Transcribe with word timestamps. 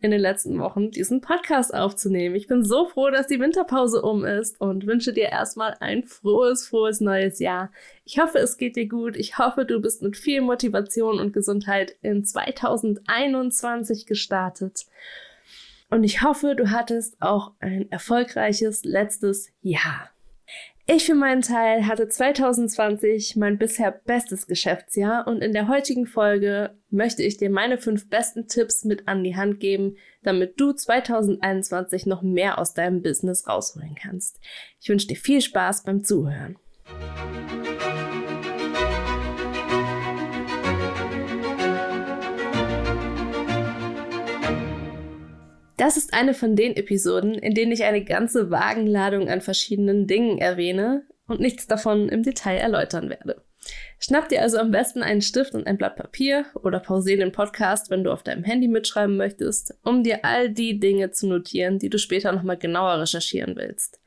in 0.00 0.10
den 0.10 0.20
letzten 0.20 0.58
Wochen 0.58 0.90
diesen 0.90 1.20
Podcast 1.20 1.72
aufzunehmen. 1.72 2.34
Ich 2.34 2.46
bin 2.46 2.64
so 2.64 2.86
froh, 2.86 3.10
dass 3.10 3.26
die 3.26 3.40
Winterpause 3.40 4.02
um 4.02 4.24
ist 4.24 4.60
und 4.60 4.86
wünsche 4.86 5.12
dir 5.12 5.30
erstmal 5.30 5.76
ein 5.80 6.04
frohes, 6.04 6.66
frohes 6.66 7.00
neues 7.00 7.38
Jahr. 7.38 7.70
Ich 8.04 8.18
hoffe, 8.18 8.38
es 8.38 8.58
geht 8.58 8.76
dir 8.76 8.88
gut. 8.88 9.16
Ich 9.16 9.38
hoffe, 9.38 9.64
du 9.64 9.80
bist 9.80 10.02
mit 10.02 10.16
viel 10.16 10.42
Motivation 10.42 11.18
und 11.18 11.32
Gesundheit 11.32 11.96
in 12.02 12.24
2021 12.24 14.06
gestartet. 14.06 14.86
Und 15.88 16.04
ich 16.04 16.22
hoffe, 16.22 16.54
du 16.56 16.70
hattest 16.70 17.16
auch 17.20 17.52
ein 17.60 17.90
erfolgreiches 17.90 18.84
letztes 18.84 19.50
Jahr. 19.62 20.10
Ich 20.88 21.04
für 21.04 21.16
meinen 21.16 21.42
Teil 21.42 21.88
hatte 21.88 22.06
2020 22.06 23.34
mein 23.34 23.58
bisher 23.58 23.90
bestes 23.90 24.46
Geschäftsjahr 24.46 25.26
und 25.26 25.42
in 25.42 25.52
der 25.52 25.66
heutigen 25.66 26.06
Folge 26.06 26.78
möchte 26.90 27.24
ich 27.24 27.38
dir 27.38 27.50
meine 27.50 27.78
fünf 27.78 28.08
besten 28.08 28.46
Tipps 28.46 28.84
mit 28.84 29.08
an 29.08 29.24
die 29.24 29.34
Hand 29.34 29.58
geben, 29.58 29.96
damit 30.22 30.60
du 30.60 30.72
2021 30.72 32.06
noch 32.06 32.22
mehr 32.22 32.60
aus 32.60 32.72
deinem 32.72 33.02
Business 33.02 33.48
rausholen 33.48 33.96
kannst. 34.00 34.38
Ich 34.80 34.88
wünsche 34.88 35.08
dir 35.08 35.16
viel 35.16 35.40
Spaß 35.40 35.82
beim 35.82 36.04
Zuhören. 36.04 36.56
Das 45.86 45.96
ist 45.96 46.14
eine 46.14 46.34
von 46.34 46.56
den 46.56 46.74
Episoden, 46.74 47.34
in 47.34 47.54
denen 47.54 47.70
ich 47.70 47.84
eine 47.84 48.02
ganze 48.02 48.50
Wagenladung 48.50 49.28
an 49.28 49.40
verschiedenen 49.40 50.08
Dingen 50.08 50.38
erwähne 50.38 51.04
und 51.28 51.38
nichts 51.38 51.68
davon 51.68 52.08
im 52.08 52.24
Detail 52.24 52.56
erläutern 52.56 53.08
werde. 53.08 53.40
Schnapp 54.00 54.28
dir 54.28 54.42
also 54.42 54.58
am 54.58 54.72
besten 54.72 55.04
einen 55.04 55.22
Stift 55.22 55.54
und 55.54 55.68
ein 55.68 55.78
Blatt 55.78 55.94
Papier 55.94 56.46
oder 56.60 56.80
pausiere 56.80 57.20
den 57.20 57.30
Podcast, 57.30 57.88
wenn 57.88 58.02
du 58.02 58.10
auf 58.10 58.24
deinem 58.24 58.42
Handy 58.42 58.66
mitschreiben 58.66 59.16
möchtest, 59.16 59.78
um 59.84 60.02
dir 60.02 60.24
all 60.24 60.50
die 60.50 60.80
Dinge 60.80 61.12
zu 61.12 61.28
notieren, 61.28 61.78
die 61.78 61.88
du 61.88 62.00
später 62.00 62.32
nochmal 62.32 62.58
genauer 62.58 63.02
recherchieren 63.02 63.54
willst. 63.54 64.00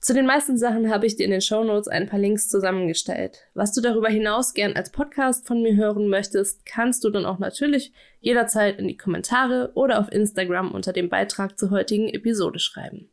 Zu 0.00 0.14
den 0.14 0.26
meisten 0.26 0.56
Sachen 0.56 0.90
habe 0.90 1.06
ich 1.06 1.16
dir 1.16 1.24
in 1.24 1.32
den 1.32 1.40
Show 1.40 1.64
Notes 1.64 1.88
ein 1.88 2.06
paar 2.06 2.20
Links 2.20 2.48
zusammengestellt. 2.48 3.48
Was 3.54 3.72
du 3.72 3.80
darüber 3.80 4.08
hinaus 4.08 4.54
gern 4.54 4.74
als 4.74 4.90
Podcast 4.90 5.46
von 5.46 5.62
mir 5.62 5.74
hören 5.74 6.08
möchtest, 6.08 6.64
kannst 6.64 7.02
du 7.02 7.10
dann 7.10 7.26
auch 7.26 7.38
natürlich 7.38 7.92
jederzeit 8.20 8.78
in 8.78 8.86
die 8.86 8.96
Kommentare 8.96 9.72
oder 9.74 9.98
auf 9.98 10.12
Instagram 10.12 10.72
unter 10.72 10.92
dem 10.92 11.08
Beitrag 11.08 11.58
zur 11.58 11.70
heutigen 11.70 12.08
Episode 12.08 12.58
schreiben. 12.58 13.10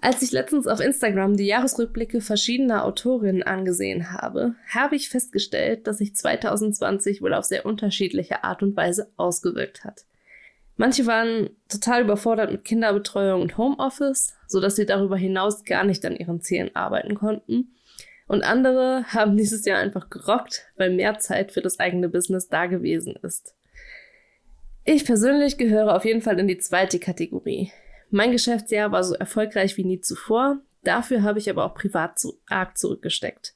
Als 0.00 0.20
ich 0.22 0.32
letztens 0.32 0.66
auf 0.66 0.80
Instagram 0.80 1.36
die 1.36 1.46
Jahresrückblicke 1.46 2.20
verschiedener 2.20 2.84
Autorinnen 2.84 3.42
angesehen 3.42 4.12
habe, 4.12 4.54
habe 4.68 4.96
ich 4.96 5.08
festgestellt, 5.08 5.86
dass 5.86 5.98
sich 5.98 6.14
2020 6.14 7.22
wohl 7.22 7.32
auf 7.32 7.44
sehr 7.44 7.64
unterschiedliche 7.64 8.44
Art 8.44 8.62
und 8.62 8.76
Weise 8.76 9.10
ausgewirkt 9.16 9.84
hat. 9.84 10.04
Manche 10.76 11.06
waren 11.06 11.50
total 11.68 12.02
überfordert 12.02 12.50
mit 12.50 12.64
Kinderbetreuung 12.64 13.42
und 13.42 13.56
Homeoffice, 13.58 14.34
sodass 14.46 14.76
sie 14.76 14.86
darüber 14.86 15.16
hinaus 15.16 15.64
gar 15.64 15.84
nicht 15.84 16.04
an 16.04 16.16
ihren 16.16 16.40
Zielen 16.40 16.74
arbeiten 16.74 17.14
konnten. 17.14 17.74
Und 18.26 18.42
andere 18.42 19.04
haben 19.08 19.36
dieses 19.36 19.64
Jahr 19.64 19.78
einfach 19.78 20.10
gerockt, 20.10 20.66
weil 20.76 20.90
mehr 20.90 21.18
Zeit 21.18 21.52
für 21.52 21.62
das 21.62 21.78
eigene 21.78 22.08
Business 22.08 22.48
da 22.48 22.66
gewesen 22.66 23.16
ist. 23.22 23.54
Ich 24.84 25.04
persönlich 25.04 25.56
gehöre 25.56 25.94
auf 25.94 26.04
jeden 26.04 26.20
Fall 26.20 26.38
in 26.38 26.48
die 26.48 26.58
zweite 26.58 26.98
Kategorie. 26.98 27.70
Mein 28.10 28.32
Geschäftsjahr 28.32 28.92
war 28.92 29.02
so 29.02 29.14
erfolgreich 29.14 29.76
wie 29.76 29.84
nie 29.84 30.00
zuvor, 30.00 30.58
dafür 30.82 31.22
habe 31.22 31.38
ich 31.38 31.48
aber 31.48 31.64
auch 31.64 31.74
privat 31.74 32.18
zu 32.18 32.38
arg 32.48 32.76
zurückgesteckt. 32.76 33.54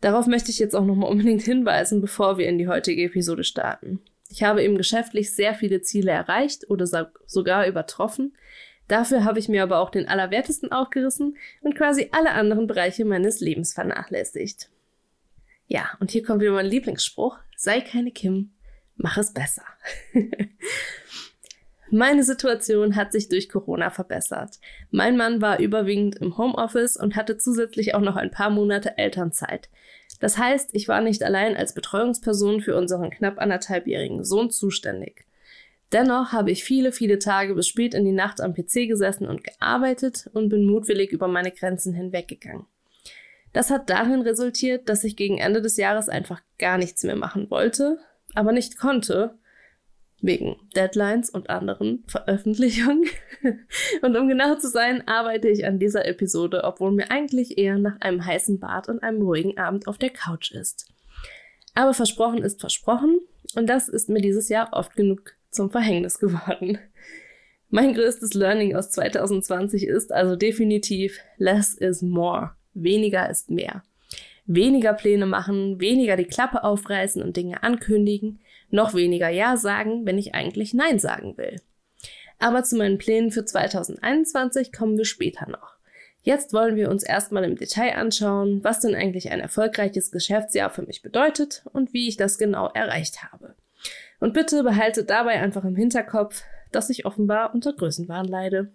Darauf 0.00 0.26
möchte 0.26 0.50
ich 0.50 0.58
jetzt 0.58 0.76
auch 0.76 0.84
nochmal 0.84 1.10
unbedingt 1.10 1.42
hinweisen, 1.42 2.02
bevor 2.02 2.36
wir 2.36 2.46
in 2.46 2.58
die 2.58 2.68
heutige 2.68 3.04
Episode 3.04 3.42
starten. 3.42 4.00
Ich 4.34 4.42
habe 4.42 4.64
eben 4.64 4.76
geschäftlich 4.76 5.32
sehr 5.32 5.54
viele 5.54 5.80
Ziele 5.80 6.10
erreicht 6.10 6.68
oder 6.68 6.88
sogar 7.26 7.68
übertroffen. 7.68 8.36
Dafür 8.88 9.22
habe 9.22 9.38
ich 9.38 9.48
mir 9.48 9.62
aber 9.62 9.78
auch 9.78 9.90
den 9.90 10.08
Allerwertesten 10.08 10.72
aufgerissen 10.72 11.36
und 11.60 11.76
quasi 11.76 12.08
alle 12.10 12.32
anderen 12.32 12.66
Bereiche 12.66 13.04
meines 13.04 13.38
Lebens 13.38 13.74
vernachlässigt. 13.74 14.70
Ja, 15.68 15.88
und 16.00 16.10
hier 16.10 16.24
kommt 16.24 16.40
wieder 16.40 16.50
mein 16.50 16.66
Lieblingsspruch. 16.66 17.38
Sei 17.56 17.80
keine 17.80 18.10
Kim, 18.10 18.50
mach 18.96 19.18
es 19.18 19.32
besser. 19.32 19.62
Meine 21.90 22.24
Situation 22.24 22.96
hat 22.96 23.12
sich 23.12 23.28
durch 23.28 23.48
Corona 23.48 23.90
verbessert. 23.90 24.58
Mein 24.90 25.16
Mann 25.16 25.42
war 25.42 25.60
überwiegend 25.60 26.16
im 26.16 26.36
Homeoffice 26.36 26.96
und 26.96 27.14
hatte 27.14 27.36
zusätzlich 27.36 27.94
auch 27.94 28.00
noch 28.00 28.16
ein 28.16 28.32
paar 28.32 28.50
Monate 28.50 28.98
Elternzeit. 28.98 29.68
Das 30.24 30.38
heißt, 30.38 30.70
ich 30.72 30.88
war 30.88 31.02
nicht 31.02 31.22
allein 31.22 31.54
als 31.54 31.74
Betreuungsperson 31.74 32.62
für 32.62 32.78
unseren 32.78 33.10
knapp 33.10 33.38
anderthalbjährigen 33.38 34.24
Sohn 34.24 34.50
zuständig. 34.50 35.26
Dennoch 35.92 36.32
habe 36.32 36.50
ich 36.50 36.64
viele, 36.64 36.92
viele 36.92 37.18
Tage 37.18 37.54
bis 37.54 37.68
spät 37.68 37.92
in 37.92 38.06
die 38.06 38.12
Nacht 38.12 38.40
am 38.40 38.54
PC 38.54 38.88
gesessen 38.88 39.28
und 39.28 39.44
gearbeitet 39.44 40.30
und 40.32 40.48
bin 40.48 40.64
mutwillig 40.64 41.12
über 41.12 41.28
meine 41.28 41.50
Grenzen 41.50 41.92
hinweggegangen. 41.92 42.64
Das 43.52 43.70
hat 43.70 43.90
darin 43.90 44.22
resultiert, 44.22 44.88
dass 44.88 45.04
ich 45.04 45.16
gegen 45.16 45.36
Ende 45.36 45.60
des 45.60 45.76
Jahres 45.76 46.08
einfach 46.08 46.40
gar 46.58 46.78
nichts 46.78 47.02
mehr 47.02 47.16
machen 47.16 47.50
wollte, 47.50 47.98
aber 48.34 48.52
nicht 48.52 48.78
konnte, 48.78 49.38
wegen 50.24 50.56
Deadlines 50.74 51.28
und 51.28 51.50
anderen 51.50 52.02
Veröffentlichungen. 52.06 53.04
und 54.02 54.16
um 54.16 54.26
genau 54.26 54.56
zu 54.56 54.68
sein, 54.68 55.06
arbeite 55.06 55.48
ich 55.48 55.66
an 55.66 55.78
dieser 55.78 56.06
Episode, 56.06 56.64
obwohl 56.64 56.92
mir 56.92 57.10
eigentlich 57.10 57.58
eher 57.58 57.78
nach 57.78 58.00
einem 58.00 58.24
heißen 58.24 58.58
Bad 58.58 58.88
und 58.88 59.02
einem 59.02 59.20
ruhigen 59.20 59.58
Abend 59.58 59.86
auf 59.86 59.98
der 59.98 60.10
Couch 60.10 60.50
ist. 60.52 60.86
Aber 61.74 61.92
versprochen 61.92 62.42
ist 62.42 62.60
versprochen 62.60 63.20
und 63.54 63.68
das 63.68 63.88
ist 63.88 64.08
mir 64.08 64.20
dieses 64.20 64.48
Jahr 64.48 64.70
oft 64.72 64.96
genug 64.96 65.34
zum 65.50 65.70
Verhängnis 65.70 66.18
geworden. 66.18 66.78
Mein 67.68 67.92
größtes 67.92 68.34
Learning 68.34 68.76
aus 68.76 68.90
2020 68.92 69.86
ist 69.86 70.12
also 70.12 70.36
definitiv 70.36 71.18
less 71.36 71.74
is 71.74 72.02
more. 72.02 72.52
Weniger 72.72 73.28
ist 73.28 73.50
mehr. 73.50 73.82
Weniger 74.46 74.92
Pläne 74.92 75.26
machen, 75.26 75.80
weniger 75.80 76.16
die 76.16 76.26
Klappe 76.26 76.64
aufreißen 76.64 77.22
und 77.22 77.36
Dinge 77.36 77.62
ankündigen, 77.62 78.40
noch 78.70 78.94
weniger 78.94 79.28
Ja 79.28 79.56
sagen, 79.56 80.04
wenn 80.04 80.18
ich 80.18 80.34
eigentlich 80.34 80.74
Nein 80.74 80.98
sagen 80.98 81.36
will. 81.36 81.60
Aber 82.38 82.62
zu 82.62 82.76
meinen 82.76 82.98
Plänen 82.98 83.30
für 83.30 83.44
2021 83.44 84.72
kommen 84.72 84.98
wir 84.98 85.04
später 85.04 85.48
noch. 85.48 85.74
Jetzt 86.22 86.52
wollen 86.52 86.76
wir 86.76 86.90
uns 86.90 87.02
erstmal 87.02 87.44
im 87.44 87.56
Detail 87.56 87.96
anschauen, 87.96 88.64
was 88.64 88.80
denn 88.80 88.94
eigentlich 88.94 89.30
ein 89.30 89.40
erfolgreiches 89.40 90.10
Geschäftsjahr 90.10 90.70
für 90.70 90.82
mich 90.82 91.02
bedeutet 91.02 91.62
und 91.72 91.92
wie 91.92 92.08
ich 92.08 92.16
das 92.16 92.38
genau 92.38 92.68
erreicht 92.68 93.22
habe. 93.22 93.54
Und 94.20 94.32
bitte 94.32 94.62
behalte 94.62 95.04
dabei 95.04 95.40
einfach 95.40 95.64
im 95.64 95.76
Hinterkopf, 95.76 96.42
dass 96.72 96.90
ich 96.90 97.04
offenbar 97.04 97.54
unter 97.54 97.74
Größenwahn 97.74 98.26
leide. 98.26 98.72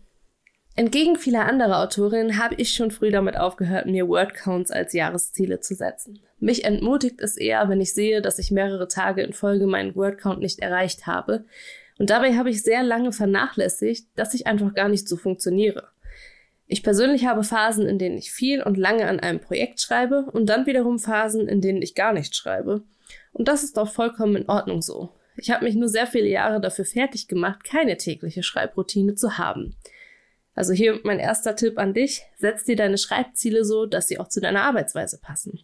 Entgegen 0.80 1.18
vieler 1.18 1.46
anderer 1.46 1.84
Autorinnen 1.84 2.42
habe 2.42 2.56
ich 2.56 2.72
schon 2.72 2.90
früh 2.90 3.12
damit 3.12 3.36
aufgehört, 3.36 3.86
mir 3.86 4.08
Wordcounts 4.08 4.72
als 4.72 4.94
Jahresziele 4.94 5.60
zu 5.60 5.76
setzen. 5.76 6.22
Mich 6.40 6.64
entmutigt 6.64 7.20
es 7.20 7.36
eher, 7.36 7.68
wenn 7.68 7.82
ich 7.82 7.94
sehe, 7.94 8.22
dass 8.22 8.40
ich 8.40 8.50
mehrere 8.50 8.88
Tage 8.88 9.22
in 9.22 9.34
Folge 9.34 9.68
meinen 9.68 9.94
Wordcount 9.98 10.40
nicht 10.40 10.60
erreicht 10.60 11.06
habe. 11.06 11.44
Und 11.98 12.10
dabei 12.12 12.38
habe 12.38 12.50
ich 12.50 12.64
sehr 12.64 12.82
lange 12.82 13.12
vernachlässigt, 13.12 14.08
dass 14.16 14.34
ich 14.34 14.48
einfach 14.48 14.74
gar 14.74 14.88
nicht 14.88 15.10
so 15.10 15.18
funktioniere. 15.18 15.90
Ich 16.66 16.82
persönlich 16.82 17.25
habe 17.25 17.44
Phasen, 17.44 17.86
in 17.86 18.00
denen 18.00 18.18
ich 18.18 18.32
viel 18.32 18.64
und 18.64 18.78
lange 18.78 19.06
an 19.06 19.20
einem 19.20 19.42
Projekt 19.42 19.82
schreibe 19.82 20.28
und 20.32 20.46
dann 20.46 20.66
wiederum 20.66 20.98
Phasen, 20.98 21.50
in 21.50 21.60
denen 21.60 21.82
ich 21.82 21.94
gar 21.94 22.14
nicht 22.14 22.38
schreibe. 22.38 22.84
Und 23.34 23.50
das 23.50 23.64
ist 23.64 23.78
auch 23.78 23.92
vollkommen 23.92 24.38
in 24.38 24.48
Ordnung 24.48 24.82
so. 24.82 25.10
Ich 25.36 25.52
habe 25.52 25.66
mich 25.66 25.75
nur 25.75 25.90
sehr 25.90 26.08
viele 26.08 26.30
Jahre 26.30 26.62
dafür 26.62 26.86
fertig 26.86 27.28
gemacht, 27.28 27.66
keine 27.66 27.98
tägliche 27.98 28.44
Schreibroutine 28.44 29.16
zu 29.16 29.38
haben. 29.38 29.75
Also 30.60 30.74
hier 30.74 31.00
mein 31.06 31.20
erster 31.20 31.56
Tipp 31.56 31.80
an 31.80 31.94
dich, 31.94 32.24
setz 32.36 32.66
dir 32.66 32.76
deine 32.76 32.98
Schreibziele 32.98 33.64
so, 33.64 33.86
dass 33.86 34.10
sie 34.10 34.20
auch 34.20 34.28
zu 34.28 34.42
deiner 34.42 34.64
Arbeitsweise 34.64 35.18
passen. 35.18 35.62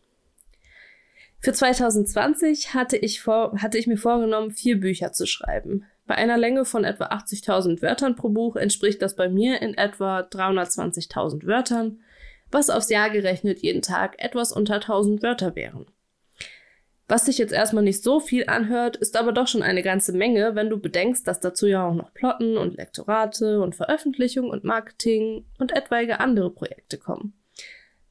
Für 1.42 1.52
2020 1.52 2.74
hatte 2.74 2.96
ich, 2.96 3.22
vor, 3.22 3.62
hatte 3.62 3.78
ich 3.78 3.88
mir 3.88 3.98
vorgenommen, 3.98 4.52
vier 4.52 4.80
Bücher 4.80 5.12
zu 5.12 5.26
schreiben. 5.26 5.84
Bei 6.08 6.16
einer 6.16 6.38
Länge 6.38 6.64
von 6.64 6.86
etwa 6.86 7.08
80.000 7.08 7.82
Wörtern 7.82 8.16
pro 8.16 8.30
Buch 8.30 8.56
entspricht 8.56 9.02
das 9.02 9.18
bei 9.18 9.28
mir 9.28 9.62
in 9.62 9.74
etwa 9.74 10.22
320.000 10.22 11.46
Wörtern, 11.46 12.00
was 12.50 12.70
aufs 12.70 12.90
Jahr 12.90 13.10
gerechnet 13.10 13.60
jeden 13.60 13.82
Tag 13.82 14.16
etwas 14.20 14.54
unter 14.54 14.76
1000 14.76 15.22
Wörter 15.22 15.58
wären. 15.58 15.88
Was 17.08 17.26
sich 17.26 17.38
jetzt 17.38 17.54
erstmal 17.54 17.84
nicht 17.84 18.02
so 18.02 18.20
viel 18.20 18.46
anhört, 18.48 18.98
ist 18.98 19.16
aber 19.16 19.32
doch 19.32 19.48
schon 19.48 19.62
eine 19.62 19.84
ganze 19.84 20.12
Menge, 20.12 20.56
wenn 20.56 20.72
du 20.72 20.80
bedenkst, 20.80 21.28
dass 21.28 21.40
dazu 21.40 21.68
ja 21.68 21.88
auch 21.88 21.94
noch 21.94 22.12
Plotten 22.14 22.58
und 22.58 22.78
Lektorate 22.78 23.62
und 23.62 23.76
Veröffentlichung 23.76 24.50
und 24.50 24.64
Marketing 24.64 25.46
und 25.60 25.72
etwaige 25.72 26.20
andere 26.20 26.50
Projekte 26.50 26.98
kommen. 26.98 27.34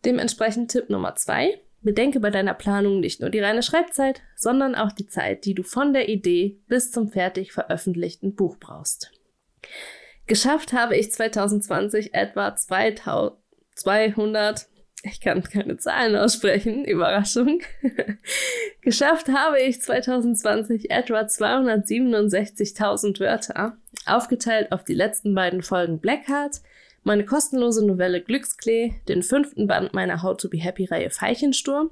Dementsprechend 0.04 0.70
Tipp 0.70 0.90
Nummer 0.90 1.16
zwei. 1.16 1.60
Bedenke 1.80 2.20
bei 2.20 2.30
deiner 2.30 2.54
Planung 2.54 3.00
nicht 3.00 3.20
nur 3.20 3.30
die 3.30 3.40
reine 3.40 3.62
Schreibzeit, 3.62 4.22
sondern 4.36 4.74
auch 4.74 4.92
die 4.92 5.06
Zeit, 5.06 5.44
die 5.44 5.54
du 5.54 5.62
von 5.62 5.92
der 5.92 6.08
Idee 6.08 6.58
bis 6.66 6.90
zum 6.90 7.10
fertig 7.10 7.52
veröffentlichten 7.52 8.34
Buch 8.34 8.56
brauchst. 8.58 9.12
Geschafft 10.26 10.72
habe 10.72 10.96
ich 10.96 11.12
2020 11.12 12.14
etwa 12.14 12.56
2200 12.56 14.66
ich 15.04 15.20
kann 15.20 15.42
keine 15.42 15.76
Zahlen 15.76 16.16
aussprechen, 16.16 16.84
Überraschung. 16.84 17.60
Geschafft 18.80 19.28
habe 19.28 19.60
ich 19.60 19.82
2020 19.82 20.90
etwa 20.90 21.20
267.000 21.20 23.20
Wörter, 23.20 23.76
aufgeteilt 24.06 24.72
auf 24.72 24.84
die 24.84 24.94
letzten 24.94 25.34
beiden 25.34 25.62
Folgen 25.62 26.00
Blackheart, 26.00 26.62
meine 27.02 27.26
kostenlose 27.26 27.86
Novelle 27.86 28.22
Glücksklee, 28.22 28.94
den 29.08 29.22
fünften 29.22 29.66
Band 29.66 29.92
meiner 29.92 30.22
How 30.22 30.36
to 30.36 30.48
Be 30.48 30.58
Happy 30.58 30.86
Reihe 30.86 31.10
Veilchensturm 31.10 31.90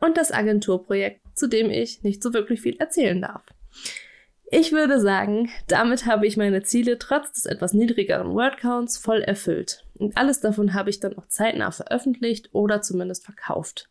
und 0.00 0.16
das 0.16 0.32
Agenturprojekt, 0.32 1.20
zu 1.34 1.48
dem 1.48 1.70
ich 1.70 2.02
nicht 2.02 2.22
so 2.22 2.32
wirklich 2.32 2.62
viel 2.62 2.76
erzählen 2.78 3.20
darf. 3.20 3.42
Ich 4.50 4.72
würde 4.72 5.00
sagen, 5.00 5.50
damit 5.68 6.06
habe 6.06 6.26
ich 6.26 6.36
meine 6.36 6.62
Ziele 6.62 6.98
trotz 6.98 7.32
des 7.32 7.46
etwas 7.46 7.74
niedrigeren 7.74 8.32
Wordcounts 8.32 8.96
voll 8.96 9.20
erfüllt. 9.20 9.85
Und 9.98 10.16
alles 10.16 10.40
davon 10.40 10.74
habe 10.74 10.90
ich 10.90 11.00
dann 11.00 11.16
auch 11.16 11.26
zeitnah 11.28 11.70
veröffentlicht 11.70 12.50
oder 12.52 12.82
zumindest 12.82 13.24
verkauft. 13.24 13.88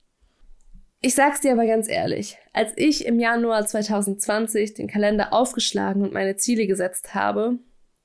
Ich 1.02 1.14
sag's 1.14 1.42
dir 1.42 1.52
aber 1.52 1.68
ganz 1.68 1.88
ehrlich, 1.88 2.38
als 2.54 2.72
ich 2.76 3.06
im 3.06 3.20
Januar 3.20 3.66
2020 3.66 4.74
den 4.74 4.88
Kalender 4.88 5.34
aufgeschlagen 5.34 6.02
und 6.02 6.14
meine 6.14 6.36
Ziele 6.36 6.68
gesetzt 6.68 7.14
habe, 7.14 7.60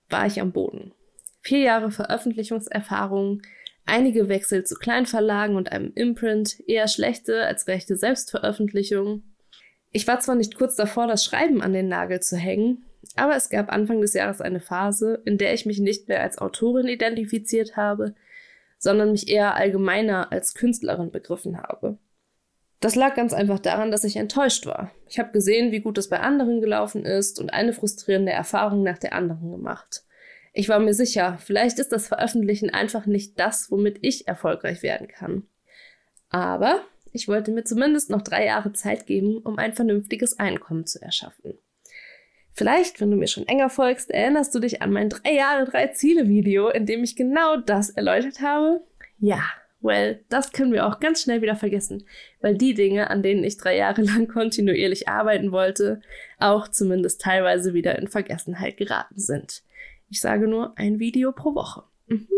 war 0.08 0.26
ich 0.26 0.41
am 0.41 0.52
Boden. 0.52 0.93
Vier 1.41 1.61
Jahre 1.61 1.91
Veröffentlichungserfahrung, 1.91 3.41
einige 3.87 4.29
Wechsel 4.29 4.64
zu 4.64 4.75
Kleinverlagen 4.75 5.56
und 5.56 5.73
einem 5.73 5.93
Imprint, 5.94 6.61
eher 6.69 6.88
schlechte 6.88 7.44
als 7.46 7.69
rechte 7.69 7.96
Selbstveröffentlichung, 7.96 9.23
ich 9.93 10.06
war 10.06 10.20
zwar 10.20 10.37
nicht 10.37 10.55
kurz 10.55 10.76
davor, 10.76 11.06
das 11.06 11.25
Schreiben 11.25 11.62
an 11.62 11.73
den 11.73 11.88
Nagel 11.88 12.20
zu 12.20 12.37
hängen, 12.37 12.85
aber 13.17 13.37
es 13.37 13.49
gab 13.50 13.73
Anfang 13.73 14.00
des 14.00 14.14
Jahres 14.14 14.41
eine 14.41 14.61
Phase, 14.61 15.23
in 15.25 15.38
der 15.38 15.55
ich 15.55 15.67
mich 15.67 15.81
nicht 15.81 16.08
mehr 16.08 16.23
als 16.23 16.38
Autorin 16.38 16.88
identifiziert 16.88 17.76
habe, 17.76 18.14
sondern 18.79 19.12
mich 19.12 19.29
eher 19.29 19.56
allgemeiner 19.56 20.32
als 20.32 20.55
Künstlerin 20.55 21.11
begriffen 21.11 21.58
habe. 21.58 21.99
Das 22.81 22.94
lag 22.94 23.14
ganz 23.14 23.35
einfach 23.35 23.58
daran, 23.58 23.91
dass 23.91 24.05
ich 24.05 24.17
enttäuscht 24.17 24.64
war. 24.64 24.91
Ich 25.06 25.19
habe 25.19 25.32
gesehen, 25.32 25.70
wie 25.70 25.81
gut 25.81 25.99
es 25.99 26.08
bei 26.08 26.20
anderen 26.20 26.62
gelaufen 26.62 27.05
ist 27.05 27.38
und 27.38 27.52
eine 27.52 27.75
frustrierende 27.75 28.32
Erfahrung 28.32 28.82
nach 28.82 28.99
der 28.99 29.12
anderen 29.12 29.50
gemacht. 29.50 30.05
Ich 30.53 30.69
war 30.69 30.79
mir 30.79 30.94
sicher, 30.94 31.37
vielleicht 31.38 31.79
ist 31.79 31.93
das 31.93 32.08
Veröffentlichen 32.08 32.70
einfach 32.70 33.06
nicht 33.06 33.38
das, 33.38 33.70
womit 33.70 33.99
ich 34.00 34.26
erfolgreich 34.26 34.82
werden 34.82 35.08
kann. 35.08 35.44
Aber 36.31 36.81
ich 37.12 37.29
wollte 37.29 37.50
mir 37.50 37.64
zumindest 37.64 38.08
noch 38.08 38.23
drei 38.23 38.46
Jahre 38.46 38.73
Zeit 38.73 39.06
geben, 39.06 39.38
um 39.38 39.58
ein 39.58 39.75
vernünftiges 39.75 40.38
Einkommen 40.38 40.87
zu 40.87 41.03
erschaffen. 41.03 41.58
Vielleicht, 42.52 43.00
wenn 43.00 43.11
du 43.11 43.17
mir 43.17 43.29
schon 43.29 43.49
enger 43.49 43.70
folgst, 43.70 44.11
erinnerst 44.11 44.55
du 44.55 44.58
dich 44.58 44.82
an 44.82 44.93
mein 44.93 45.08
drei 45.08 45.32
Jahre, 45.32 45.64
drei 45.64 45.88
Ziele 45.88 46.29
Video, 46.29 46.69
in 46.69 46.87
dem 46.87 47.02
ich 47.05 47.17
genau 47.17 47.56
das 47.56 47.91
erläutert 47.91 48.41
habe? 48.41 48.82
Ja, 49.19 49.43
well, 49.81 50.25
das 50.29 50.52
können 50.52 50.73
wir 50.73 50.87
auch 50.87 51.00
ganz 51.00 51.23
schnell 51.23 51.43
wieder 51.43 51.56
vergessen, 51.56 52.05
weil 52.41 52.56
die 52.56 52.75
Dinge, 52.75 53.11
an 53.11 53.23
denen 53.23 53.44
ich 53.44 53.56
drei 53.56 53.76
Jahre 53.76 54.02
lang 54.02 54.29
kontinuierlich 54.29 55.08
arbeiten 55.08 55.52
wollte, 55.52 56.00
auch 56.38 56.69
zumindest 56.69 57.20
teilweise 57.20 57.75
wieder 57.75 57.99
in 57.99 58.08
Vergessenheit 58.08 58.76
geraten 58.76 59.19
sind. 59.19 59.62
Ich 60.11 60.20
sage 60.20 60.49
nur 60.49 60.76
ein 60.76 60.99
Video 60.99 61.32
pro 61.32 61.55
Woche. 61.55 61.85
Mhm. 62.08 62.29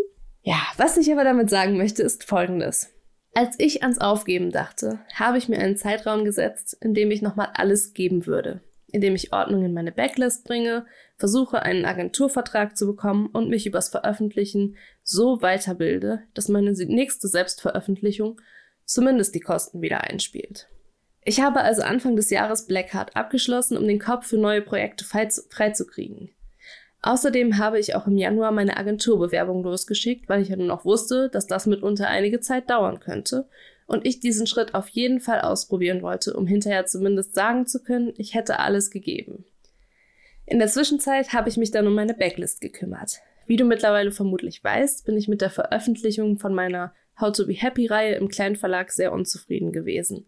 Ja, 0.42 0.60
was 0.76 0.96
ich 0.96 1.10
aber 1.12 1.24
damit 1.24 1.50
sagen 1.50 1.76
möchte, 1.76 2.02
ist 2.02 2.24
folgendes. 2.24 2.92
Als 3.34 3.54
ich 3.58 3.82
ans 3.82 3.98
Aufgeben 3.98 4.50
dachte, 4.50 4.98
habe 5.14 5.38
ich 5.38 5.48
mir 5.48 5.58
einen 5.58 5.76
Zeitraum 5.76 6.24
gesetzt, 6.24 6.76
in 6.80 6.92
dem 6.92 7.10
ich 7.10 7.22
nochmal 7.22 7.48
alles 7.54 7.94
geben 7.94 8.26
würde, 8.26 8.60
in 8.92 9.00
dem 9.00 9.14
ich 9.14 9.32
Ordnung 9.32 9.64
in 9.64 9.72
meine 9.72 9.90
Backlist 9.90 10.44
bringe, 10.44 10.86
versuche 11.16 11.62
einen 11.62 11.84
Agenturvertrag 11.84 12.76
zu 12.76 12.86
bekommen 12.86 13.26
und 13.32 13.48
mich 13.48 13.66
übers 13.66 13.88
Veröffentlichen 13.88 14.76
so 15.02 15.40
weiterbilde, 15.42 16.22
dass 16.34 16.48
meine 16.48 16.72
nächste 16.72 17.26
Selbstveröffentlichung 17.26 18.40
zumindest 18.84 19.34
die 19.34 19.40
Kosten 19.40 19.80
wieder 19.80 20.04
einspielt. 20.04 20.68
Ich 21.24 21.40
habe 21.40 21.60
also 21.60 21.82
Anfang 21.82 22.16
des 22.16 22.30
Jahres 22.30 22.66
Blackheart 22.66 23.16
abgeschlossen, 23.16 23.76
um 23.76 23.86
den 23.86 23.98
Kopf 24.00 24.26
für 24.26 24.38
neue 24.38 24.60
Projekte 24.60 25.04
freizukriegen. 25.04 26.30
Außerdem 27.00 27.58
habe 27.58 27.80
ich 27.80 27.94
auch 27.96 28.06
im 28.06 28.16
Januar 28.16 28.52
meine 28.52 28.76
Agenturbewerbung 28.76 29.62
losgeschickt, 29.62 30.28
weil 30.28 30.42
ich 30.42 30.50
ja 30.50 30.56
nun 30.56 30.70
auch 30.70 30.84
wusste, 30.84 31.30
dass 31.30 31.46
das 31.46 31.66
mitunter 31.66 32.08
einige 32.08 32.40
Zeit 32.40 32.70
dauern 32.70 33.00
könnte 33.00 33.48
und 33.92 34.06
ich 34.06 34.20
diesen 34.20 34.46
Schritt 34.46 34.74
auf 34.74 34.88
jeden 34.88 35.20
Fall 35.20 35.42
ausprobieren 35.42 36.00
wollte, 36.00 36.32
um 36.32 36.46
hinterher 36.46 36.86
zumindest 36.86 37.34
sagen 37.34 37.66
zu 37.66 37.82
können, 37.82 38.14
ich 38.16 38.34
hätte 38.34 38.58
alles 38.58 38.90
gegeben. 38.90 39.44
In 40.46 40.58
der 40.58 40.68
Zwischenzeit 40.68 41.34
habe 41.34 41.50
ich 41.50 41.58
mich 41.58 41.70
dann 41.70 41.86
um 41.86 41.94
meine 41.94 42.14
Backlist 42.14 42.62
gekümmert. 42.62 43.20
Wie 43.46 43.56
du 43.56 43.64
mittlerweile 43.64 44.10
vermutlich 44.10 44.64
weißt, 44.64 45.04
bin 45.04 45.16
ich 45.18 45.28
mit 45.28 45.42
der 45.42 45.50
Veröffentlichung 45.50 46.38
von 46.38 46.54
meiner 46.54 46.94
How 47.20 47.32
to 47.32 47.46
Be 47.46 47.52
Happy 47.52 47.86
Reihe 47.86 48.14
im 48.14 48.28
Kleinverlag 48.28 48.90
sehr 48.90 49.12
unzufrieden 49.12 49.72
gewesen. 49.72 50.26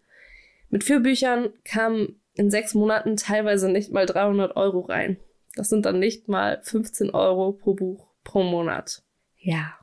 Mit 0.69 0.85
vier 0.85 1.01
Büchern 1.01 1.49
kamen 1.65 2.21
in 2.35 2.51
sechs 2.51 2.75
Monaten 2.75 3.17
teilweise 3.17 3.71
nicht 3.71 3.93
mal 3.93 4.05
300 4.05 4.57
Euro 4.57 4.81
rein. 4.81 5.17
Das 5.57 5.71
sind 5.71 5.87
dann 5.87 5.99
nicht 5.99 6.29
mal 6.29 6.61
15 6.63 7.11
Euro 7.11 7.53
pro 7.53 7.73
Buch 7.73 8.09
pro 8.25 8.43
Monat. 8.43 9.03
Ja. 9.39 9.79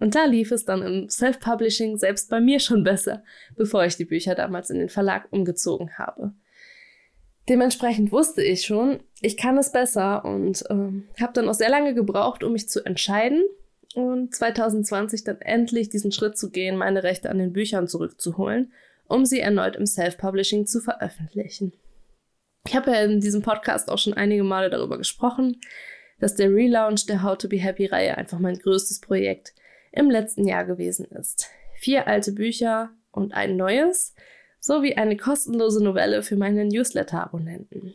Und 0.00 0.14
da 0.14 0.24
lief 0.24 0.50
es 0.50 0.64
dann 0.64 0.82
im 0.82 1.08
Self-Publishing 1.08 1.96
selbst 1.96 2.30
bei 2.30 2.40
mir 2.40 2.60
schon 2.60 2.84
besser, 2.84 3.22
bevor 3.56 3.84
ich 3.84 3.96
die 3.96 4.04
Bücher 4.04 4.34
damals 4.34 4.70
in 4.70 4.78
den 4.78 4.88
Verlag 4.88 5.26
umgezogen 5.30 5.98
habe. 5.98 6.32
Dementsprechend 7.48 8.10
wusste 8.10 8.42
ich 8.42 8.64
schon, 8.64 9.00
ich 9.20 9.36
kann 9.36 9.58
es 9.58 9.70
besser 9.70 10.24
und 10.24 10.64
ähm, 10.70 11.08
habe 11.20 11.34
dann 11.34 11.48
auch 11.48 11.54
sehr 11.54 11.68
lange 11.68 11.94
gebraucht, 11.94 12.42
um 12.42 12.52
mich 12.52 12.68
zu 12.68 12.84
entscheiden 12.84 13.44
und 13.94 14.34
2020 14.34 15.24
dann 15.24 15.40
endlich 15.40 15.90
diesen 15.90 16.10
Schritt 16.10 16.38
zu 16.38 16.50
gehen, 16.50 16.76
meine 16.76 17.02
Rechte 17.02 17.28
an 17.28 17.38
den 17.38 17.52
Büchern 17.52 17.86
zurückzuholen, 17.86 18.72
um 19.06 19.26
sie 19.26 19.40
erneut 19.40 19.76
im 19.76 19.84
Self-Publishing 19.86 20.66
zu 20.66 20.80
veröffentlichen. 20.80 21.74
Ich 22.66 22.74
habe 22.74 22.92
ja 22.92 23.02
in 23.02 23.20
diesem 23.20 23.42
Podcast 23.42 23.90
auch 23.90 23.98
schon 23.98 24.14
einige 24.14 24.42
Male 24.42 24.70
darüber 24.70 24.96
gesprochen, 24.96 25.60
dass 26.18 26.34
der 26.34 26.50
Relaunch 26.50 27.04
der 27.06 27.22
How 27.22 27.36
to 27.36 27.48
Be 27.48 27.58
Happy 27.58 27.86
Reihe 27.86 28.16
einfach 28.16 28.38
mein 28.38 28.58
größtes 28.58 29.00
Projekt 29.00 29.54
im 29.94 30.10
letzten 30.10 30.46
Jahr 30.46 30.64
gewesen 30.64 31.06
ist. 31.06 31.48
Vier 31.74 32.06
alte 32.06 32.32
Bücher 32.32 32.90
und 33.12 33.32
ein 33.32 33.56
neues, 33.56 34.14
sowie 34.58 34.94
eine 34.94 35.16
kostenlose 35.16 35.82
Novelle 35.82 36.22
für 36.22 36.36
meine 36.36 36.64
Newsletter-Abonnenten. 36.64 37.94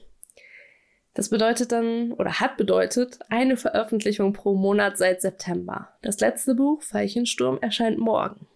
Das 1.14 1.30
bedeutet 1.30 1.72
dann 1.72 2.14
oder 2.14 2.40
hat 2.40 2.56
bedeutet 2.56 3.20
eine 3.30 3.58
Veröffentlichung 3.58 4.32
pro 4.34 4.56
Monat 4.56 4.98
seit 4.98 5.22
September. 5.22 5.90
Das 6.02 6.20
letzte 6.20 6.56
Buch, 6.56 6.82
Veilchensturm, 6.84 7.58
erscheint 7.62 7.98
morgen. 7.98 8.48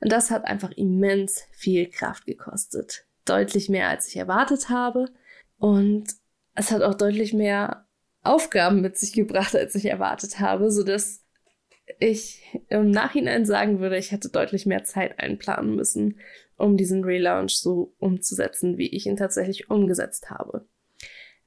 Und 0.00 0.12
das 0.12 0.30
hat 0.30 0.44
einfach 0.44 0.70
immens 0.72 1.42
viel 1.50 1.88
Kraft 1.90 2.26
gekostet 2.26 3.04
deutlich 3.28 3.68
mehr, 3.68 3.88
als 3.88 4.08
ich 4.08 4.16
erwartet 4.16 4.68
habe. 4.70 5.06
Und 5.58 6.06
es 6.54 6.70
hat 6.70 6.82
auch 6.82 6.94
deutlich 6.94 7.34
mehr 7.34 7.86
Aufgaben 8.22 8.80
mit 8.80 8.96
sich 8.96 9.12
gebracht, 9.12 9.54
als 9.54 9.74
ich 9.74 9.86
erwartet 9.86 10.40
habe, 10.40 10.70
sodass 10.70 11.24
ich 11.98 12.42
im 12.68 12.90
Nachhinein 12.90 13.46
sagen 13.46 13.80
würde, 13.80 13.96
ich 13.96 14.12
hätte 14.12 14.28
deutlich 14.28 14.66
mehr 14.66 14.84
Zeit 14.84 15.18
einplanen 15.18 15.74
müssen, 15.74 16.18
um 16.56 16.76
diesen 16.76 17.04
Relaunch 17.04 17.56
so 17.56 17.94
umzusetzen, 17.98 18.78
wie 18.78 18.88
ich 18.88 19.06
ihn 19.06 19.16
tatsächlich 19.16 19.70
umgesetzt 19.70 20.30
habe. 20.30 20.66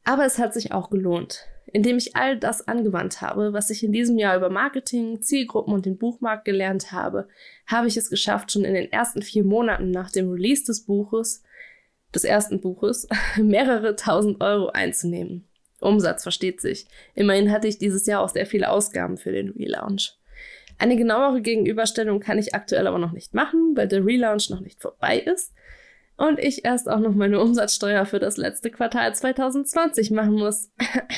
Aber 0.03 0.25
es 0.25 0.39
hat 0.39 0.53
sich 0.53 0.71
auch 0.71 0.89
gelohnt. 0.89 1.47
Indem 1.73 1.97
ich 1.97 2.15
all 2.15 2.37
das 2.37 2.67
angewandt 2.67 3.21
habe, 3.21 3.53
was 3.53 3.69
ich 3.69 3.83
in 3.83 3.91
diesem 3.91 4.17
Jahr 4.17 4.35
über 4.35 4.49
Marketing, 4.49 5.21
Zielgruppen 5.21 5.73
und 5.73 5.85
den 5.85 5.97
Buchmarkt 5.97 6.43
gelernt 6.43 6.91
habe, 6.91 7.29
habe 7.67 7.87
ich 7.87 7.95
es 7.95 8.09
geschafft, 8.09 8.51
schon 8.51 8.65
in 8.65 8.73
den 8.73 8.91
ersten 8.91 9.21
vier 9.21 9.43
Monaten 9.43 9.91
nach 9.91 10.11
dem 10.11 10.29
Release 10.29 10.65
des 10.65 10.85
Buches 10.85 11.43
des 12.13 12.23
ersten 12.23 12.59
Buches 12.59 13.07
mehrere 13.37 13.95
tausend 13.95 14.41
Euro 14.41 14.67
einzunehmen. 14.67 15.47
Umsatz 15.79 16.23
versteht 16.23 16.61
sich. 16.61 16.85
Immerhin 17.15 17.51
hatte 17.51 17.67
ich 17.67 17.77
dieses 17.77 18.05
Jahr 18.05 18.21
auch 18.21 18.29
sehr 18.29 18.45
viele 18.45 18.69
Ausgaben 18.69 19.17
für 19.17 19.31
den 19.31 19.49
Relaunch. 19.49 20.17
Eine 20.81 20.95
genauere 20.95 21.41
Gegenüberstellung 21.41 22.21
kann 22.21 22.39
ich 22.39 22.55
aktuell 22.55 22.87
aber 22.87 22.97
noch 22.97 23.11
nicht 23.11 23.35
machen, 23.35 23.73
weil 23.75 23.87
der 23.87 24.03
Relaunch 24.03 24.49
noch 24.49 24.61
nicht 24.61 24.81
vorbei 24.81 25.19
ist 25.19 25.53
und 26.17 26.39
ich 26.39 26.65
erst 26.65 26.89
auch 26.89 26.97
noch 26.97 27.13
meine 27.13 27.39
Umsatzsteuer 27.39 28.03
für 28.07 28.17
das 28.17 28.35
letzte 28.35 28.71
Quartal 28.71 29.13
2020 29.13 30.09
machen 30.09 30.33
muss. 30.33 30.71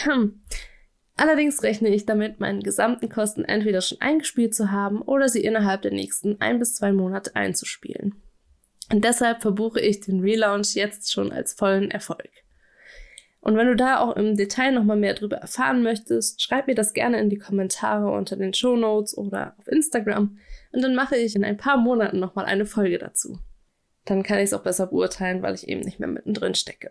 Allerdings 1.16 1.64
rechne 1.64 1.96
ich 1.96 2.06
damit, 2.06 2.42
meinen 2.42 2.60
gesamten 2.60 3.08
Kosten 3.08 3.46
entweder 3.46 3.80
schon 3.80 4.02
eingespielt 4.02 4.54
zu 4.54 4.70
haben 4.70 5.02
oder 5.02 5.30
sie 5.30 5.46
innerhalb 5.46 5.82
der 5.84 5.94
nächsten 5.94 6.42
ein 6.42 6.60
bis 6.60 6.74
zwei 6.74 6.92
Monate 6.92 7.34
einzuspielen. 7.38 8.22
Und 8.92 9.06
deshalb 9.06 9.42
verbuche 9.42 9.80
ich 9.80 10.02
den 10.02 10.20
Relaunch 10.20 10.76
jetzt 10.76 11.10
schon 11.14 11.32
als 11.32 11.54
vollen 11.54 11.90
Erfolg. 11.90 12.43
Und 13.44 13.58
wenn 13.58 13.68
du 13.68 13.76
da 13.76 14.00
auch 14.00 14.16
im 14.16 14.38
Detail 14.38 14.72
nochmal 14.72 14.96
mehr 14.96 15.16
drüber 15.16 15.36
erfahren 15.36 15.84
möchtest, 15.84 16.42
schreib 16.42 16.68
mir 16.68 16.76
das 16.76 16.94
gerne 16.94 17.20
in 17.20 17.30
die 17.30 17.38
Kommentare 17.38 18.10
unter 18.10 18.38
den 18.38 18.54
Show 18.54 18.78
Notes 18.78 19.18
oder 19.18 19.56
auf 19.60 19.68
Instagram 19.68 20.38
und 20.72 20.82
dann 20.82 20.96
mache 20.96 21.18
ich 21.18 21.36
in 21.36 21.44
ein 21.44 21.58
paar 21.58 21.76
Monaten 21.76 22.20
nochmal 22.20 22.46
eine 22.46 22.66
Folge 22.66 22.98
dazu. 23.00 23.40
Dann 24.06 24.24
kann 24.24 24.38
ich 24.38 24.46
es 24.46 24.54
auch 24.54 24.64
besser 24.64 24.88
beurteilen, 24.88 25.42
weil 25.42 25.56
ich 25.56 25.68
eben 25.68 25.82
nicht 25.82 26.00
mehr 26.00 26.08
mittendrin 26.08 26.56
stecke. 26.56 26.90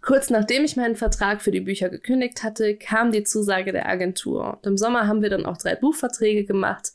Kurz 0.00 0.30
nachdem 0.30 0.64
ich 0.64 0.76
meinen 0.76 0.94
Vertrag 0.94 1.42
für 1.42 1.50
die 1.50 1.60
Bücher 1.60 1.88
gekündigt 1.88 2.44
hatte, 2.44 2.76
kam 2.76 3.10
die 3.10 3.24
Zusage 3.24 3.72
der 3.72 3.88
Agentur. 3.88 4.58
Und 4.58 4.66
im 4.66 4.76
Sommer 4.76 5.08
haben 5.08 5.22
wir 5.22 5.30
dann 5.30 5.46
auch 5.46 5.56
drei 5.56 5.74
Buchverträge 5.74 6.44
gemacht, 6.44 6.92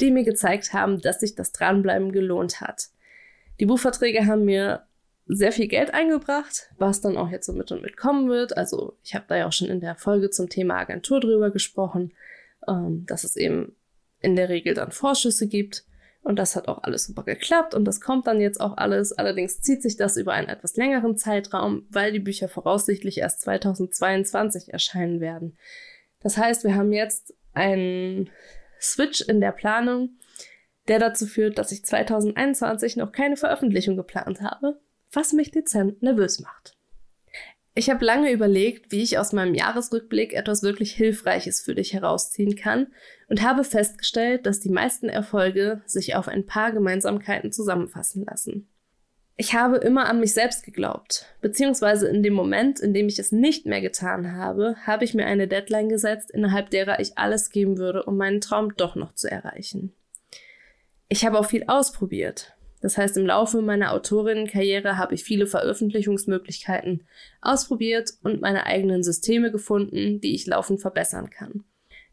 die 0.00 0.10
mir 0.10 0.24
gezeigt 0.24 0.74
haben, 0.74 1.00
dass 1.00 1.20
sich 1.20 1.34
das 1.34 1.52
Dranbleiben 1.52 2.12
gelohnt 2.12 2.60
hat. 2.60 2.88
Die 3.58 3.66
Buchverträge 3.66 4.26
haben 4.26 4.44
mir 4.44 4.87
sehr 5.28 5.52
viel 5.52 5.68
Geld 5.68 5.92
eingebracht, 5.92 6.70
was 6.78 7.02
dann 7.02 7.18
auch 7.18 7.28
jetzt 7.28 7.46
so 7.46 7.52
mit 7.52 7.70
und 7.70 7.82
mit 7.82 7.96
kommen 7.96 8.28
wird. 8.28 8.56
Also 8.56 8.96
ich 9.04 9.14
habe 9.14 9.26
da 9.28 9.36
ja 9.36 9.46
auch 9.46 9.52
schon 9.52 9.68
in 9.68 9.80
der 9.80 9.94
Folge 9.94 10.30
zum 10.30 10.48
Thema 10.48 10.76
Agentur 10.76 11.20
drüber 11.20 11.50
gesprochen, 11.50 12.14
ähm, 12.66 13.04
dass 13.06 13.24
es 13.24 13.36
eben 13.36 13.76
in 14.20 14.36
der 14.36 14.48
Regel 14.48 14.74
dann 14.74 14.90
Vorschüsse 14.90 15.46
gibt. 15.46 15.84
Und 16.22 16.38
das 16.38 16.56
hat 16.56 16.66
auch 16.66 16.82
alles 16.82 17.04
super 17.04 17.22
geklappt 17.22 17.74
und 17.74 17.84
das 17.84 18.00
kommt 18.00 18.26
dann 18.26 18.40
jetzt 18.40 18.60
auch 18.60 18.76
alles. 18.76 19.12
Allerdings 19.12 19.60
zieht 19.60 19.82
sich 19.82 19.96
das 19.96 20.16
über 20.16 20.32
einen 20.32 20.48
etwas 20.48 20.76
längeren 20.76 21.16
Zeitraum, 21.16 21.86
weil 21.90 22.10
die 22.10 22.18
Bücher 22.18 22.48
voraussichtlich 22.48 23.18
erst 23.18 23.42
2022 23.42 24.72
erscheinen 24.72 25.20
werden. 25.20 25.56
Das 26.20 26.36
heißt, 26.36 26.64
wir 26.64 26.74
haben 26.74 26.92
jetzt 26.92 27.34
einen 27.52 28.30
Switch 28.80 29.20
in 29.20 29.40
der 29.40 29.52
Planung, 29.52 30.18
der 30.88 30.98
dazu 30.98 31.26
führt, 31.26 31.58
dass 31.58 31.72
ich 31.72 31.84
2021 31.84 32.96
noch 32.96 33.12
keine 33.12 33.36
Veröffentlichung 33.36 33.96
geplant 33.96 34.40
habe, 34.40 34.80
was 35.12 35.32
mich 35.32 35.50
dezent 35.50 36.02
nervös 36.02 36.40
macht. 36.40 36.78
Ich 37.74 37.90
habe 37.90 38.04
lange 38.04 38.32
überlegt, 38.32 38.90
wie 38.90 39.02
ich 39.04 39.18
aus 39.18 39.32
meinem 39.32 39.54
Jahresrückblick 39.54 40.32
etwas 40.32 40.64
wirklich 40.64 40.94
Hilfreiches 40.94 41.60
für 41.60 41.76
dich 41.76 41.92
herausziehen 41.92 42.56
kann 42.56 42.88
und 43.28 43.42
habe 43.42 43.62
festgestellt, 43.62 44.46
dass 44.46 44.58
die 44.58 44.68
meisten 44.68 45.08
Erfolge 45.08 45.82
sich 45.86 46.16
auf 46.16 46.26
ein 46.26 46.44
paar 46.44 46.72
Gemeinsamkeiten 46.72 47.52
zusammenfassen 47.52 48.24
lassen. 48.24 48.68
Ich 49.36 49.54
habe 49.54 49.76
immer 49.76 50.08
an 50.08 50.18
mich 50.18 50.34
selbst 50.34 50.64
geglaubt, 50.64 51.26
beziehungsweise 51.40 52.08
in 52.08 52.24
dem 52.24 52.34
Moment, 52.34 52.80
in 52.80 52.92
dem 52.92 53.06
ich 53.06 53.20
es 53.20 53.30
nicht 53.30 53.66
mehr 53.66 53.80
getan 53.80 54.32
habe, 54.32 54.74
habe 54.84 55.04
ich 55.04 55.14
mir 55.14 55.26
eine 55.26 55.46
Deadline 55.46 55.88
gesetzt, 55.88 56.32
innerhalb 56.32 56.70
derer 56.70 56.98
ich 56.98 57.16
alles 57.16 57.50
geben 57.50 57.78
würde, 57.78 58.02
um 58.02 58.16
meinen 58.16 58.40
Traum 58.40 58.74
doch 58.76 58.96
noch 58.96 59.14
zu 59.14 59.30
erreichen. 59.30 59.94
Ich 61.08 61.24
habe 61.24 61.38
auch 61.38 61.46
viel 61.46 61.62
ausprobiert. 61.68 62.56
Das 62.80 62.96
heißt, 62.96 63.16
im 63.16 63.26
Laufe 63.26 63.60
meiner 63.60 63.92
Autorinnenkarriere 63.92 64.98
habe 64.98 65.14
ich 65.14 65.24
viele 65.24 65.46
Veröffentlichungsmöglichkeiten 65.46 67.06
ausprobiert 67.40 68.12
und 68.22 68.40
meine 68.40 68.66
eigenen 68.66 69.02
Systeme 69.02 69.50
gefunden, 69.50 70.20
die 70.20 70.34
ich 70.34 70.46
laufend 70.46 70.80
verbessern 70.80 71.30
kann. 71.30 71.64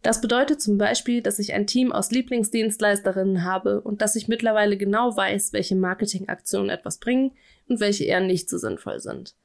Das 0.01 0.21
bedeutet 0.21 0.61
zum 0.61 0.77
Beispiel, 0.77 1.21
dass 1.21 1.39
ich 1.39 1.53
ein 1.53 1.65
Team 1.65 1.91
aus 1.91 2.11
Lieblingsdienstleisterinnen 2.11 3.43
habe 3.43 3.81
und 3.81 4.01
dass 4.01 4.15
ich 4.15 4.27
mittlerweile 4.27 4.77
genau 4.77 5.15
weiß, 5.17 5.51
welche 5.53 5.75
Marketingaktionen 5.75 6.69
etwas 6.69 6.99
bringen 6.99 7.31
und 7.67 7.79
welche 7.79 8.03
eher 8.03 8.19
nicht 8.19 8.49
so 8.49 8.59
sinnvoll 8.59 8.99
sind. 8.99 9.35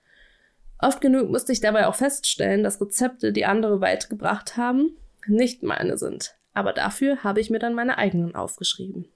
Oft 0.79 1.00
genug 1.00 1.31
musste 1.31 1.53
ich 1.53 1.61
dabei 1.61 1.87
auch 1.87 1.95
feststellen, 1.95 2.62
dass 2.62 2.81
Rezepte, 2.81 3.33
die 3.33 3.45
andere 3.45 3.81
weit 3.81 4.11
gebracht 4.11 4.57
haben, 4.57 4.97
nicht 5.27 5.62
meine 5.62 5.99
sind. 5.99 6.35
Aber 6.53 6.73
dafür 6.73 7.23
habe 7.23 7.41
ich 7.41 7.50
mir 7.50 7.59
dann 7.59 7.75
meine 7.75 7.99
eigenen 7.99 8.35
aufgeschrieben. 8.35 9.07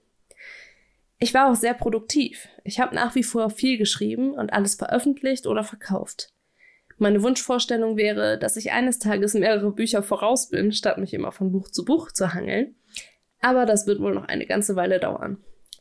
Ich 1.17 1.33
war 1.33 1.49
auch 1.49 1.55
sehr 1.55 1.73
produktiv. 1.73 2.47
Ich 2.63 2.79
habe 2.79 2.93
nach 2.93 3.15
wie 3.15 3.23
vor 3.23 3.49
viel 3.49 3.77
geschrieben 3.77 4.33
und 4.33 4.51
alles 4.51 4.75
veröffentlicht 4.75 5.47
oder 5.47 5.63
verkauft. 5.63 6.33
Meine 6.97 7.23
Wunschvorstellung 7.23 7.97
wäre, 7.97 8.37
dass 8.37 8.57
ich 8.57 8.71
eines 8.71 8.99
Tages 8.99 9.33
mehrere 9.33 9.71
Bücher 9.71 10.01
voraus 10.01 10.49
bin, 10.49 10.71
statt 10.71 10.97
mich 10.97 11.13
immer 11.13 11.31
von 11.31 11.51
Buch 11.51 11.69
zu 11.69 11.83
Buch 11.83 12.11
zu 12.11 12.33
hangeln. 12.33 12.75
Aber 13.41 13.65
das 13.65 13.85
wird 13.85 13.99
wohl 13.99 14.13
noch 14.13 14.27
eine 14.27 14.45
ganze 14.45 14.75
Weile 14.75 14.99
dauern. 14.99 15.37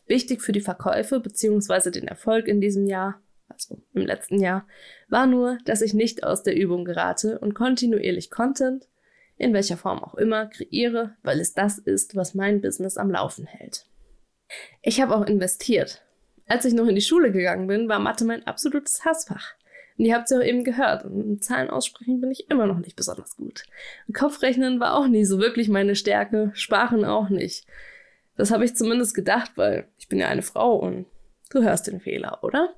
Wichtig 0.06 0.42
für 0.42 0.52
die 0.52 0.60
Verkäufe 0.60 1.20
bzw. 1.20 1.90
den 1.90 2.08
Erfolg 2.08 2.46
in 2.46 2.60
diesem 2.60 2.86
Jahr, 2.86 3.20
also 3.48 3.80
im 3.92 4.02
letzten 4.02 4.40
Jahr, 4.40 4.66
war 5.08 5.26
nur, 5.26 5.58
dass 5.64 5.82
ich 5.82 5.94
nicht 5.94 6.24
aus 6.24 6.42
der 6.42 6.56
Übung 6.56 6.84
gerate 6.84 7.38
und 7.38 7.54
kontinuierlich 7.54 8.30
Content, 8.30 8.88
in 9.36 9.52
welcher 9.52 9.76
Form 9.76 10.02
auch 10.02 10.14
immer, 10.14 10.46
kreiere, 10.46 11.16
weil 11.22 11.40
es 11.40 11.54
das 11.54 11.78
ist, 11.78 12.16
was 12.16 12.34
mein 12.34 12.60
Business 12.60 12.96
am 12.96 13.10
Laufen 13.10 13.46
hält. 13.46 13.86
Ich 14.82 15.00
habe 15.00 15.14
auch 15.16 15.26
investiert. 15.26 16.02
Als 16.46 16.64
ich 16.64 16.74
noch 16.74 16.86
in 16.86 16.94
die 16.94 17.00
Schule 17.00 17.32
gegangen 17.32 17.66
bin, 17.66 17.88
war 17.88 17.98
Mathe 17.98 18.24
mein 18.24 18.46
absolutes 18.46 19.04
Hassfach. 19.04 19.54
Und 19.96 20.04
ihr 20.04 20.14
habt 20.14 20.24
es 20.24 20.30
ja 20.30 20.38
auch 20.38 20.44
eben 20.44 20.64
gehört. 20.64 21.04
Und 21.04 21.42
Zahlen 21.42 21.70
aussprechen 21.70 22.20
bin 22.20 22.30
ich 22.30 22.50
immer 22.50 22.66
noch 22.66 22.78
nicht 22.78 22.96
besonders 22.96 23.36
gut. 23.36 23.64
Kopfrechnen 24.12 24.80
war 24.80 24.94
auch 24.94 25.06
nie 25.06 25.24
so 25.24 25.38
wirklich 25.38 25.68
meine 25.68 25.94
Stärke, 25.94 26.50
Sprachen 26.54 27.04
auch 27.04 27.28
nicht. 27.28 27.66
Das 28.36 28.50
habe 28.50 28.64
ich 28.64 28.74
zumindest 28.74 29.14
gedacht, 29.14 29.52
weil 29.56 29.88
ich 29.98 30.08
bin 30.08 30.18
ja 30.18 30.28
eine 30.28 30.42
Frau 30.42 30.76
und 30.76 31.06
du 31.50 31.62
hörst 31.62 31.86
den 31.86 32.00
Fehler, 32.00 32.42
oder? 32.42 32.74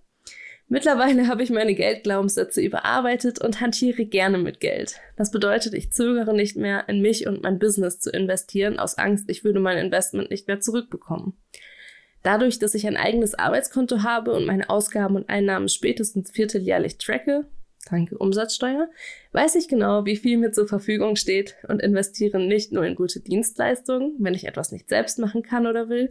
Mittlerweile 0.68 1.28
habe 1.28 1.44
ich 1.44 1.50
meine 1.50 1.74
Geldglaubenssätze 1.74 2.60
überarbeitet 2.60 3.40
und 3.40 3.60
hantiere 3.60 4.04
gerne 4.04 4.38
mit 4.38 4.58
Geld. 4.58 4.96
Das 5.16 5.30
bedeutet, 5.30 5.74
ich 5.74 5.92
zögere 5.92 6.34
nicht 6.34 6.56
mehr, 6.56 6.88
in 6.88 7.00
mich 7.00 7.28
und 7.28 7.44
mein 7.44 7.60
Business 7.60 8.00
zu 8.00 8.10
investieren, 8.10 8.80
aus 8.80 8.98
Angst, 8.98 9.30
ich 9.30 9.44
würde 9.44 9.60
mein 9.60 9.78
Investment 9.78 10.28
nicht 10.28 10.48
mehr 10.48 10.58
zurückbekommen. 10.58 11.34
Dadurch, 12.24 12.58
dass 12.58 12.74
ich 12.74 12.88
ein 12.88 12.96
eigenes 12.96 13.34
Arbeitskonto 13.34 14.02
habe 14.02 14.32
und 14.32 14.44
meine 14.44 14.68
Ausgaben 14.68 15.14
und 15.14 15.28
Einnahmen 15.28 15.68
spätestens 15.68 16.32
vierteljährlich 16.32 16.98
tracke, 16.98 17.46
danke 17.88 18.18
Umsatzsteuer, 18.18 18.88
weiß 19.30 19.54
ich 19.54 19.68
genau, 19.68 20.04
wie 20.04 20.16
viel 20.16 20.36
mir 20.36 20.50
zur 20.50 20.66
Verfügung 20.66 21.14
steht 21.14 21.54
und 21.68 21.80
investiere 21.80 22.40
nicht 22.40 22.72
nur 22.72 22.84
in 22.84 22.96
gute 22.96 23.20
Dienstleistungen, 23.20 24.16
wenn 24.18 24.34
ich 24.34 24.48
etwas 24.48 24.72
nicht 24.72 24.88
selbst 24.88 25.20
machen 25.20 25.44
kann 25.44 25.68
oder 25.68 25.88
will, 25.88 26.10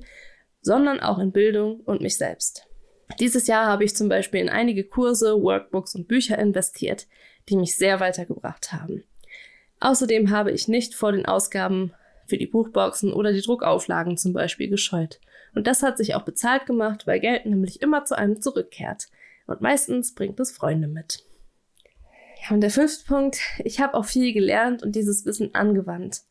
sondern 0.61 1.01
auch 1.01 1.19
in 1.19 1.33
Bildung 1.33 1.81
und 1.81 1.99
mich 1.99 2.15
selbst. 2.15 2.65
Dieses 3.19 3.47
Jahr 3.47 3.67
habe 3.67 3.83
ich 3.83 3.95
zum 3.95 4.09
Beispiel 4.09 4.41
in 4.41 4.49
einige 4.49 4.83
Kurse, 4.83 5.41
Workbooks 5.41 5.95
und 5.95 6.07
Bücher 6.07 6.37
investiert, 6.39 7.07
die 7.49 7.55
mich 7.55 7.75
sehr 7.75 7.99
weitergebracht 7.99 8.73
haben. 8.73 9.03
Außerdem 9.79 10.31
habe 10.31 10.51
ich 10.51 10.67
nicht 10.67 10.95
vor 10.95 11.11
den 11.11 11.25
Ausgaben 11.25 11.93
für 12.27 12.37
die 12.37 12.47
Buchboxen 12.47 13.13
oder 13.13 13.33
die 13.33 13.41
Druckauflagen 13.41 14.17
zum 14.17 14.33
Beispiel 14.33 14.69
gescheut 14.69 15.19
und 15.55 15.67
das 15.67 15.81
hat 15.81 15.97
sich 15.97 16.13
auch 16.13 16.23
bezahlt 16.23 16.65
gemacht, 16.65 17.07
weil 17.07 17.21
Geld 17.21 17.45
nämlich 17.45 17.81
immer 17.81 18.03
zu 18.03 18.17
einem 18.17 18.41
zurückkehrt. 18.41 19.07
Und 19.47 19.61
meistens 19.61 20.13
bringt 20.13 20.39
es 20.39 20.51
Freunde 20.51 20.87
mit. 20.87 21.23
Ja, 22.43 22.53
und 22.53 22.61
der 22.61 22.69
fünfte 22.69 23.05
Punkt, 23.05 23.39
ich 23.63 23.79
habe 23.79 23.93
auch 23.95 24.05
viel 24.05 24.33
gelernt 24.33 24.83
und 24.83 24.95
dieses 24.95 25.25
Wissen 25.25 25.55
angewandt. 25.55 26.21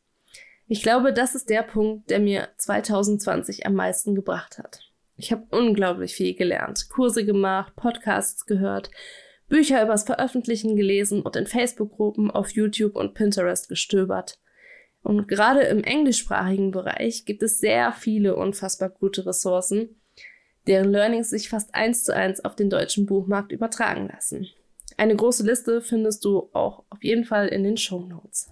Ich 0.67 0.83
glaube, 0.83 1.13
das 1.13 1.35
ist 1.35 1.49
der 1.49 1.63
Punkt, 1.63 2.11
der 2.11 2.21
mir 2.21 2.49
2020 2.59 3.67
am 3.67 3.75
meisten 3.75 4.15
gebracht 4.15 4.59
hat. 4.59 4.81
Ich 5.17 5.31
habe 5.31 5.47
unglaublich 5.51 6.15
viel 6.15 6.35
gelernt, 6.35 6.89
Kurse 6.89 7.25
gemacht, 7.25 7.75
Podcasts 7.77 8.47
gehört, 8.47 8.91
Bücher 9.49 9.83
übers 9.83 10.05
Veröffentlichen 10.05 10.75
gelesen 10.77 11.23
und 11.23 11.37
in 11.37 11.47
Facebook-Gruppen 11.47 12.31
auf 12.31 12.51
YouTube 12.51 12.97
und 12.97 13.15
Pinterest 13.15 13.69
gestöbert. 13.69 14.41
Und 15.03 15.29
gerade 15.29 15.61
im 15.63 15.85
englischsprachigen 15.85 16.71
Bereich 16.71 17.27
gibt 17.27 17.43
es 17.43 17.59
sehr 17.59 17.93
viele 17.93 18.37
unfassbar 18.37 18.89
gute 18.89 19.27
Ressourcen, 19.27 20.01
deren 20.67 20.91
Learnings 20.91 21.31
sich 21.31 21.49
fast 21.49 21.75
eins 21.75 22.05
zu 22.05 22.15
eins 22.15 22.43
auf 22.43 22.57
den 22.57 22.71
deutschen 22.71 23.05
Buchmarkt 23.07 23.53
übertragen 23.53 24.09
lassen. 24.09 24.49
Eine 24.97 25.15
große 25.15 25.45
Liste 25.45 25.83
findest 25.83 26.25
du 26.25 26.49
auch 26.53 26.85
auf 26.89 27.03
jeden 27.03 27.25
Fall 27.25 27.49
in 27.49 27.65
den 27.65 27.77
Show 27.77 28.01
Notes. 28.01 28.51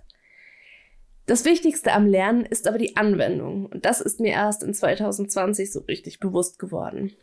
Das 1.33 1.47
Wichtigste 1.47 1.93
am 1.93 2.07
Lernen 2.07 2.45
ist 2.45 2.69
aber 2.69 2.77
die 2.77 2.99
Anwendung 2.99 3.65
und 3.65 3.87
das 3.87 4.03
ist 4.03 4.21
mir 4.21 4.33
erst 4.33 4.63
in 4.63 4.75
2020 4.75 5.73
so 5.73 5.81
richtig 5.81 6.21
bewusst 6.21 6.59
geworden. 6.59 7.17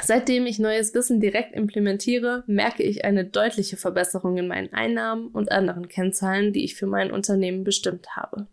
Seitdem 0.00 0.46
ich 0.46 0.58
neues 0.58 0.92
Wissen 0.94 1.20
direkt 1.20 1.54
implementiere, 1.54 2.42
merke 2.48 2.82
ich 2.82 3.04
eine 3.04 3.24
deutliche 3.24 3.76
Verbesserung 3.76 4.36
in 4.36 4.48
meinen 4.48 4.72
Einnahmen 4.72 5.28
und 5.28 5.52
anderen 5.52 5.86
Kennzahlen, 5.86 6.52
die 6.52 6.64
ich 6.64 6.74
für 6.74 6.88
mein 6.88 7.12
Unternehmen 7.12 7.62
bestimmt 7.62 8.16
habe. 8.16 8.48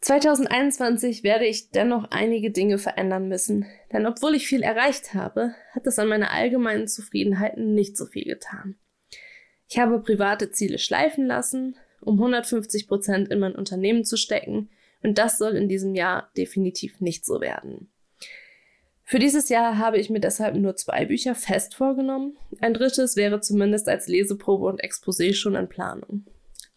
2021 0.00 1.22
werde 1.22 1.44
ich 1.44 1.68
dennoch 1.68 2.10
einige 2.10 2.50
Dinge 2.50 2.78
verändern 2.78 3.28
müssen, 3.28 3.66
denn 3.92 4.06
obwohl 4.06 4.34
ich 4.34 4.46
viel 4.46 4.62
erreicht 4.62 5.12
habe, 5.12 5.54
hat 5.72 5.86
es 5.86 5.98
an 5.98 6.08
meiner 6.08 6.30
allgemeinen 6.30 6.88
Zufriedenheit 6.88 7.58
nicht 7.58 7.98
so 7.98 8.06
viel 8.06 8.24
getan. 8.24 8.76
Ich 9.68 9.78
habe 9.78 10.00
private 10.00 10.50
Ziele 10.50 10.78
schleifen 10.78 11.26
lassen, 11.26 11.76
um 12.04 12.14
150 12.14 12.86
Prozent 12.86 13.28
in 13.28 13.40
mein 13.40 13.54
Unternehmen 13.54 14.04
zu 14.04 14.16
stecken, 14.16 14.68
und 15.02 15.18
das 15.18 15.36
soll 15.36 15.52
in 15.52 15.68
diesem 15.68 15.94
Jahr 15.94 16.30
definitiv 16.36 17.00
nicht 17.00 17.26
so 17.26 17.40
werden. 17.40 17.90
Für 19.06 19.18
dieses 19.18 19.50
Jahr 19.50 19.76
habe 19.76 19.98
ich 19.98 20.08
mir 20.08 20.20
deshalb 20.20 20.56
nur 20.56 20.76
zwei 20.76 21.04
Bücher 21.04 21.34
fest 21.34 21.74
vorgenommen. 21.74 22.38
Ein 22.60 22.72
drittes 22.72 23.16
wäre 23.16 23.40
zumindest 23.40 23.86
als 23.86 24.08
Leseprobe 24.08 24.64
und 24.64 24.82
Exposé 24.82 25.34
schon 25.34 25.56
in 25.56 25.68
Planung. 25.68 26.24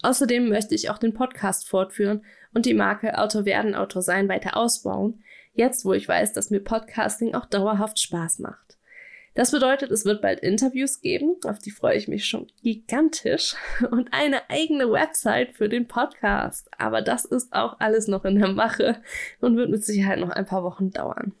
Außerdem 0.02 0.48
möchte 0.48 0.74
ich 0.74 0.90
auch 0.90 0.98
den 0.98 1.14
Podcast 1.14 1.66
fortführen 1.66 2.22
und 2.52 2.66
die 2.66 2.74
Marke 2.74 3.18
Autor 3.18 3.46
werden, 3.46 3.74
Autor 3.74 4.02
sein 4.02 4.28
weiter 4.28 4.58
ausbauen, 4.58 5.22
jetzt 5.54 5.86
wo 5.86 5.94
ich 5.94 6.06
weiß, 6.06 6.34
dass 6.34 6.50
mir 6.50 6.60
Podcasting 6.60 7.34
auch 7.34 7.46
dauerhaft 7.46 7.98
Spaß 7.98 8.40
macht. 8.40 8.67
Das 9.38 9.52
bedeutet, 9.52 9.92
es 9.92 10.04
wird 10.04 10.20
bald 10.20 10.40
Interviews 10.40 11.00
geben, 11.00 11.36
auf 11.44 11.60
die 11.60 11.70
freue 11.70 11.96
ich 11.96 12.08
mich 12.08 12.26
schon 12.26 12.48
gigantisch, 12.64 13.54
und 13.92 14.08
eine 14.10 14.50
eigene 14.50 14.90
Website 14.90 15.52
für 15.52 15.68
den 15.68 15.86
Podcast. 15.86 16.68
Aber 16.76 17.02
das 17.02 17.24
ist 17.24 17.52
auch 17.52 17.78
alles 17.78 18.08
noch 18.08 18.24
in 18.24 18.40
der 18.40 18.48
Mache 18.48 19.00
und 19.40 19.56
wird 19.56 19.70
mit 19.70 19.84
Sicherheit 19.84 20.18
noch 20.18 20.30
ein 20.30 20.44
paar 20.44 20.64
Wochen 20.64 20.90
dauern. 20.90 21.34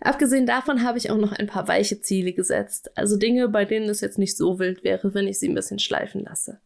Abgesehen 0.00 0.46
davon 0.46 0.82
habe 0.82 0.98
ich 0.98 1.12
auch 1.12 1.16
noch 1.16 1.30
ein 1.30 1.46
paar 1.46 1.68
weiche 1.68 2.00
Ziele 2.00 2.32
gesetzt, 2.32 2.90
also 2.98 3.16
Dinge, 3.16 3.48
bei 3.48 3.64
denen 3.64 3.88
es 3.88 4.00
jetzt 4.00 4.18
nicht 4.18 4.36
so 4.36 4.58
wild 4.58 4.82
wäre, 4.82 5.14
wenn 5.14 5.28
ich 5.28 5.38
sie 5.38 5.48
ein 5.48 5.54
bisschen 5.54 5.78
schleifen 5.78 6.24
lasse. 6.24 6.58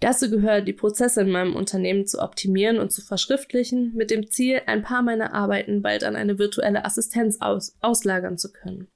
Dazu 0.00 0.30
gehört, 0.30 0.66
die 0.66 0.72
Prozesse 0.72 1.20
in 1.20 1.30
meinem 1.30 1.56
Unternehmen 1.56 2.06
zu 2.06 2.20
optimieren 2.22 2.78
und 2.78 2.90
zu 2.90 3.02
verschriftlichen, 3.02 3.92
mit 3.94 4.10
dem 4.10 4.30
Ziel, 4.30 4.62
ein 4.64 4.82
paar 4.82 5.02
meiner 5.02 5.34
Arbeiten 5.34 5.82
bald 5.82 6.04
an 6.04 6.16
eine 6.16 6.38
virtuelle 6.38 6.86
Assistenz 6.86 7.42
aus 7.42 7.76
auslagern 7.82 8.38
zu 8.38 8.50
können. 8.50 8.88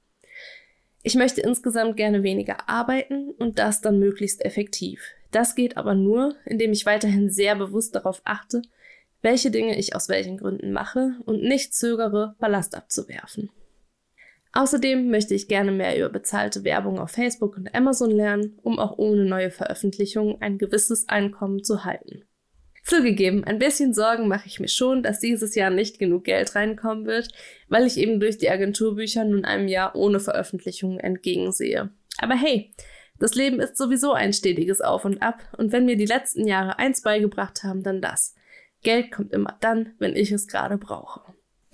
Ich 1.07 1.15
möchte 1.15 1.41
insgesamt 1.41 1.97
gerne 1.97 2.25
weniger 2.25 2.69
arbeiten 2.69 3.31
und 3.39 3.61
das 3.61 3.81
dann 3.81 4.01
möglichst 4.01 4.45
effektiv. 4.45 5.01
Das 5.31 5.55
geht 5.55 5.77
aber 5.77 5.95
nur, 5.95 6.35
indem 6.45 6.73
ich 6.73 6.85
weiterhin 6.85 7.31
sehr 7.31 7.55
bewusst 7.55 7.95
darauf 7.95 8.23
achte, 8.25 8.63
welche 9.23 9.53
Dinge 9.53 9.79
ich 9.79 9.95
aus 9.95 10.09
welchen 10.09 10.37
Gründen 10.37 10.73
mache 10.73 11.15
und 11.25 11.45
nicht 11.45 11.75
zögere, 11.75 12.35
Ballast 12.41 12.75
abzuwerfen. 12.75 13.51
Außerdem 14.53 15.09
möchte 15.09 15.35
ich 15.35 15.47
gerne 15.47 15.71
mehr 15.71 15.97
über 15.97 16.09
bezahlte 16.09 16.65
Werbung 16.65 16.99
auf 16.99 17.13
Facebook 17.13 17.57
und 17.57 17.73
Amazon 17.73 18.11
lernen, 18.11 18.59
um 18.65 18.81
auch 18.81 18.99
ohne 18.99 19.27
neue 19.27 19.53
Veröffentlichungen 19.53 20.43
ein 20.43 20.59
gewisses 20.59 21.09
Einkommen 21.09 21.63
zu 21.63 21.85
halten. 21.85 22.25
Zugegeben, 22.87 23.43
ein 23.43 23.59
bisschen 23.59 23.93
Sorgen 23.93 24.29
mache 24.29 24.47
ich 24.47 24.61
mir 24.61 24.69
schon, 24.69 25.03
dass 25.03 25.19
dieses 25.19 25.57
Jahr 25.57 25.71
nicht 25.71 25.99
genug 25.99 26.23
Geld 26.23 26.55
reinkommen 26.55 27.05
wird, 27.05 27.29
weil 27.69 27.85
ich 27.85 27.97
eben 27.97 28.21
durch 28.21 28.39
die 28.39 28.49
Agenturbücher 28.49 29.25
nun 29.25 29.45
einem 29.45 29.67
Jahr 29.67 29.97
ohne 29.97 30.21
Veröffentlichungen 30.21 31.01
entgegensehe. 31.01 31.91
Aber 32.19 32.35
hey, 32.35 32.73
das 33.19 33.35
Leben 33.35 33.59
ist 33.59 33.77
sowieso 33.77 34.13
ein 34.13 34.33
stetiges 34.33 34.81
Auf 34.81 35.05
und 35.05 35.21
Ab 35.21 35.43
und 35.59 35.73
wenn 35.73 35.85
mir 35.85 35.97
die 35.97 36.07
letzten 36.07 36.47
Jahre 36.47 36.79
eins 36.79 37.03
beigebracht 37.03 37.65
haben, 37.65 37.83
dann 37.83 38.01
das. 38.01 38.37
Geld 38.85 39.11
kommt 39.11 39.33
immer 39.33 39.57
dann, 39.61 39.95
wenn 39.99 40.15
ich 40.15 40.31
es 40.31 40.47
gerade 40.47 40.79
brauche. 40.79 41.23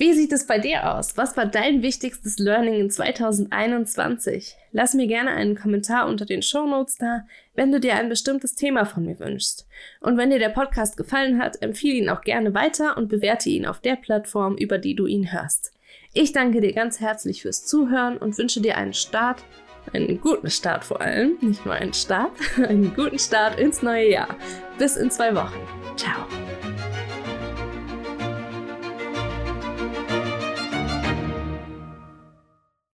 Wie 0.02 0.14
sieht 0.14 0.32
es 0.32 0.48
bei 0.48 0.58
dir 0.58 0.92
aus? 0.96 1.16
Was 1.16 1.36
war 1.36 1.46
dein 1.46 1.80
wichtigstes 1.80 2.40
Learning 2.40 2.74
in 2.74 2.90
2021? 2.90 4.56
Lass 4.72 4.94
mir 4.94 5.06
gerne 5.06 5.30
einen 5.30 5.54
Kommentar 5.54 6.08
unter 6.08 6.26
den 6.26 6.42
Show 6.42 6.66
Notes 6.66 6.96
da, 6.96 7.24
wenn 7.54 7.70
du 7.70 7.78
dir 7.78 7.94
ein 7.94 8.08
bestimmtes 8.08 8.56
Thema 8.56 8.84
von 8.84 9.04
mir 9.04 9.20
wünschst. 9.20 9.64
Und 10.00 10.16
wenn 10.16 10.30
dir 10.30 10.40
der 10.40 10.48
Podcast 10.48 10.96
gefallen 10.96 11.40
hat, 11.40 11.62
empfehle 11.62 11.94
ihn 11.94 12.08
auch 12.08 12.22
gerne 12.22 12.52
weiter 12.52 12.96
und 12.96 13.10
bewerte 13.10 13.48
ihn 13.48 13.64
auf 13.64 13.78
der 13.78 13.94
Plattform, 13.94 14.56
über 14.56 14.76
die 14.76 14.96
du 14.96 15.06
ihn 15.06 15.32
hörst. 15.32 15.72
Ich 16.12 16.32
danke 16.32 16.60
dir 16.60 16.72
ganz 16.72 16.98
herzlich 16.98 17.42
fürs 17.42 17.64
Zuhören 17.64 18.18
und 18.18 18.36
wünsche 18.38 18.60
dir 18.60 18.78
einen 18.78 18.94
Start, 18.94 19.44
einen 19.92 20.20
guten 20.20 20.50
Start 20.50 20.82
vor 20.82 21.00
allem, 21.00 21.38
nicht 21.40 21.64
nur 21.64 21.74
einen 21.74 21.94
Start, 21.94 22.32
einen 22.56 22.92
guten 22.96 23.20
Start 23.20 23.56
ins 23.60 23.82
neue 23.82 24.10
Jahr. 24.10 24.36
Bis 24.78 24.96
in 24.96 25.12
zwei 25.12 25.32
Wochen. 25.36 25.60
Ciao. 25.96 26.26